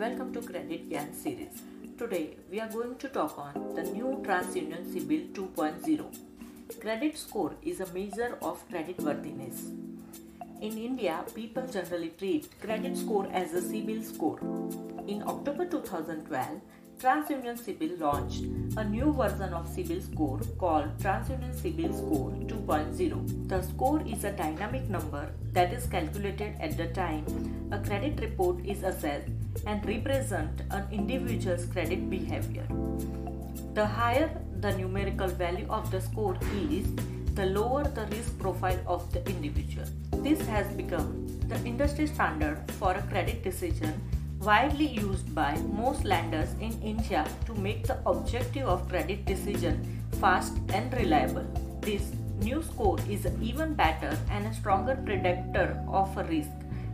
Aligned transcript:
welcome 0.00 0.32
to 0.32 0.40
Credit 0.40 0.88
Gyan 0.88 1.14
series. 1.14 1.56
Today 1.98 2.34
we 2.50 2.58
are 2.58 2.68
going 2.68 2.96
to 3.00 3.08
talk 3.08 3.36
on 3.38 3.74
the 3.74 3.82
new 3.82 4.22
TransUnion 4.26 4.86
CIBIL 4.92 5.26
2.0. 5.34 6.80
Credit 6.80 7.18
score 7.18 7.52
is 7.60 7.80
a 7.80 7.92
measure 7.92 8.38
of 8.40 8.66
credit 8.70 8.98
worthiness. 8.98 9.66
In 10.62 10.78
India, 10.78 11.22
people 11.34 11.66
generally 11.66 12.14
treat 12.16 12.48
credit 12.62 12.96
score 12.96 13.28
as 13.30 13.52
a 13.52 13.60
CIBIL 13.60 14.02
score. 14.02 14.38
In 15.06 15.22
October 15.26 15.66
2012, 15.66 16.62
TransUnion 16.98 17.58
CIBIL 17.58 18.00
launched 18.00 18.44
a 18.78 18.84
new 18.84 19.12
version 19.12 19.52
of 19.52 19.68
CIBIL 19.68 20.02
score 20.02 20.40
called 20.56 20.96
TransUnion 20.96 21.54
CIBIL 21.54 21.94
Score 21.94 22.30
2.0. 22.48 23.48
The 23.48 23.62
score 23.62 24.02
is 24.06 24.24
a 24.24 24.32
dynamic 24.32 24.88
number 24.88 25.30
that 25.52 25.74
is 25.74 25.86
calculated 25.86 26.56
at 26.58 26.78
the 26.78 26.88
time 26.88 27.24
a 27.72 27.78
credit 27.78 28.20
report 28.20 28.64
is 28.64 28.82
assessed 28.82 29.28
and 29.66 29.84
represent 29.86 30.62
an 30.70 30.86
individual's 30.90 31.66
credit 31.66 32.08
behavior. 32.08 32.66
The 33.74 33.86
higher 33.86 34.30
the 34.60 34.76
numerical 34.76 35.28
value 35.28 35.66
of 35.70 35.90
the 35.90 36.00
score 36.00 36.36
is, 36.70 36.86
the 37.34 37.46
lower 37.46 37.84
the 37.84 38.06
risk 38.06 38.38
profile 38.38 38.78
of 38.86 39.10
the 39.12 39.26
individual. 39.28 39.86
This 40.18 40.40
has 40.48 40.66
become 40.74 41.26
the 41.48 41.56
industry 41.64 42.06
standard 42.06 42.58
for 42.72 42.92
a 42.92 43.02
credit 43.02 43.42
decision 43.42 43.94
widely 44.40 44.86
used 44.86 45.34
by 45.34 45.54
most 45.72 46.04
lenders 46.04 46.52
in 46.60 46.72
India 46.82 47.26
to 47.46 47.54
make 47.54 47.86
the 47.86 47.98
objective 48.06 48.66
of 48.66 48.88
credit 48.88 49.24
decision 49.26 50.02
fast 50.20 50.54
and 50.72 50.92
reliable. 50.94 51.44
This 51.80 52.10
new 52.40 52.62
score 52.62 52.98
is 53.08 53.26
even 53.42 53.74
better 53.74 54.16
and 54.30 54.46
a 54.46 54.54
stronger 54.54 54.96
predictor 55.04 55.82
of 55.88 56.16
a 56.16 56.24
risk, 56.24 56.50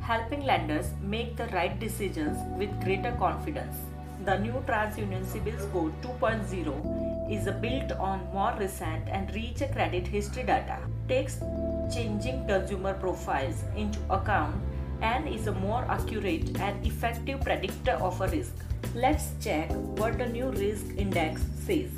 helping 0.00 0.44
lenders 0.44 0.90
make 1.02 1.36
the 1.36 1.46
right 1.48 1.78
decisions 1.78 2.38
with 2.58 2.82
greater 2.82 3.12
confidence. 3.12 3.76
The 4.24 4.38
new 4.38 4.62
TransUnion 4.66 5.24
CIBIL 5.24 5.60
Score 5.60 5.92
2.0 6.02 7.32
is 7.32 7.48
built 7.60 7.92
on 7.92 8.26
more 8.34 8.54
recent 8.58 9.08
and 9.08 9.34
richer 9.34 9.68
credit 9.68 10.06
history 10.06 10.42
data, 10.42 10.78
takes 11.08 11.38
changing 11.94 12.46
consumer 12.46 12.94
profiles 12.94 13.64
into 13.76 13.98
account 14.10 14.54
and 15.00 15.28
is 15.28 15.46
a 15.46 15.52
more 15.52 15.84
accurate 15.88 16.58
and 16.60 16.86
effective 16.86 17.40
predictor 17.40 17.92
of 17.92 18.20
a 18.20 18.28
risk. 18.28 18.54
Let's 18.94 19.32
check 19.40 19.70
what 19.70 20.18
the 20.18 20.26
new 20.26 20.50
risk 20.50 20.86
index 20.96 21.42
says. 21.64 21.90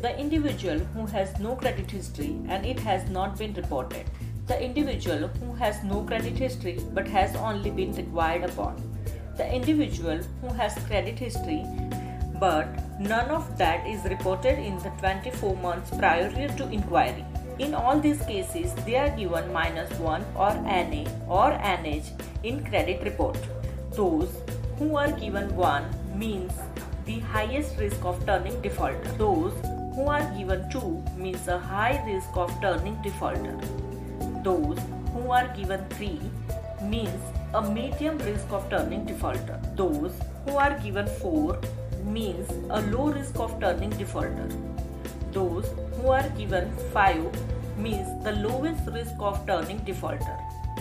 The 0.00 0.18
individual 0.18 0.78
who 0.94 1.06
has 1.06 1.38
no 1.40 1.56
credit 1.56 1.90
history 1.90 2.38
and 2.48 2.64
it 2.64 2.78
has 2.80 3.10
not 3.10 3.36
been 3.36 3.52
reported. 3.54 4.06
The 4.48 4.58
individual 4.64 5.28
who 5.28 5.54
has 5.56 5.84
no 5.84 6.02
credit 6.04 6.38
history 6.38 6.78
but 6.94 7.06
has 7.06 7.36
only 7.36 7.70
been 7.70 7.94
required 7.94 8.44
upon. 8.44 8.76
The 9.36 9.46
individual 9.54 10.20
who 10.40 10.48
has 10.54 10.74
credit 10.86 11.18
history 11.18 11.66
but 12.40 12.66
none 12.98 13.30
of 13.30 13.58
that 13.58 13.86
is 13.86 14.04
reported 14.04 14.58
in 14.58 14.78
the 14.78 14.90
24 15.00 15.54
months 15.56 15.90
prior 15.90 16.30
to 16.56 16.68
inquiry. 16.70 17.26
In 17.58 17.74
all 17.74 18.00
these 18.00 18.22
cases, 18.22 18.72
they 18.86 18.96
are 18.96 19.14
given 19.16 19.52
minus 19.52 19.92
1 19.98 20.24
or 20.34 20.54
NA 20.54 21.04
or 21.28 21.50
NH 21.50 22.08
in 22.42 22.64
credit 22.64 23.02
report. 23.02 23.36
Those 23.92 24.30
who 24.78 24.96
are 24.96 25.12
given 25.12 25.54
1 25.56 26.18
means 26.18 26.52
the 27.04 27.18
highest 27.18 27.76
risk 27.76 28.02
of 28.02 28.24
turning 28.24 28.62
defaulter. 28.62 29.12
Those 29.18 29.52
who 29.94 30.06
are 30.06 30.24
given 30.38 30.70
2 30.70 31.04
means 31.18 31.48
a 31.48 31.58
high 31.58 32.02
risk 32.06 32.34
of 32.34 32.50
turning 32.62 32.96
defaulter. 33.02 33.58
Those 34.42 34.78
who 35.12 35.30
are 35.30 35.48
given 35.56 35.84
3 35.90 36.20
means 36.82 37.22
a 37.54 37.62
medium 37.62 38.18
risk 38.18 38.50
of 38.52 38.68
turning 38.70 39.04
defaulter. 39.04 39.60
Those 39.74 40.12
who 40.44 40.56
are 40.56 40.78
given 40.78 41.06
4 41.06 41.58
means 42.04 42.50
a 42.70 42.80
low 42.92 43.10
risk 43.10 43.38
of 43.38 43.58
turning 43.60 43.90
defaulter. 43.90 44.48
Those 45.32 45.66
who 45.96 46.08
are 46.08 46.28
given 46.30 46.70
5 46.92 47.78
means 47.78 48.08
the 48.24 48.32
lowest 48.32 48.86
risk 48.86 49.14
of 49.18 49.44
turning 49.46 49.78
defaulter. 49.78 50.38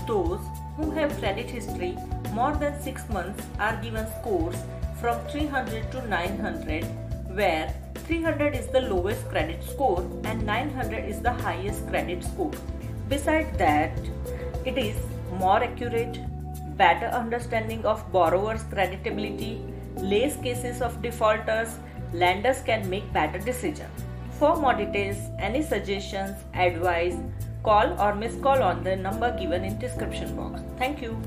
Those 0.08 0.40
who 0.76 0.92
have 0.92 1.18
credit 1.20 1.50
history 1.50 1.98
more 2.32 2.56
than 2.56 2.82
6 2.82 3.10
months 3.10 3.44
are 3.60 3.76
given 3.82 4.08
scores 4.20 4.56
from 5.02 5.20
300 5.28 5.92
to 5.92 6.08
900 6.08 6.86
where 7.36 7.74
300 8.08 8.56
is 8.56 8.68
the 8.68 8.82
lowest 8.82 9.28
credit 9.30 9.64
score 9.64 10.02
and 10.24 10.46
900 10.46 11.06
is 11.06 11.22
the 11.22 11.32
highest 11.32 11.88
credit 11.88 12.24
score. 12.24 12.52
Besides 13.10 13.58
that, 13.58 13.98
it 14.66 14.78
is 14.78 14.96
more 15.40 15.64
accurate, 15.64 16.20
better 16.78 17.06
understanding 17.08 17.86
of 17.86 18.12
borrower's 18.12 18.64
creditability, 18.64 19.62
less 19.96 20.36
cases 20.42 20.82
of 20.82 21.02
defaulters, 21.02 21.78
lenders 22.14 22.62
can 22.62 22.90
make 22.90 23.12
better 23.14 23.40
decisions. 23.40 24.04
For 24.40 24.56
more 24.56 24.74
details, 24.74 25.18
any 25.40 25.64
suggestions, 25.64 26.38
advice, 26.54 27.16
call 27.64 28.00
or 28.00 28.14
miss 28.14 28.36
call 28.42 28.62
on 28.62 28.84
the 28.84 28.96
number 28.96 29.36
given 29.38 29.64
in 29.64 29.80
description 29.80 30.36
box. 30.36 30.62
Thank 30.78 31.02
you. 31.02 31.22